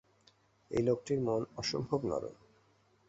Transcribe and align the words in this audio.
এই 0.71 0.83
লোকটির 0.83 1.19
মন 1.19 1.41
অসম্ভব 1.57 1.99
নরম। 2.03 2.35